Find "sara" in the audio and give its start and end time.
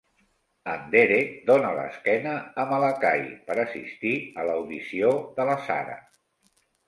5.69-5.99